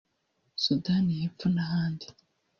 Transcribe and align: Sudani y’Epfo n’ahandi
Sudani 0.63 1.13
y’Epfo 1.19 1.45
n’ahandi 1.55 2.05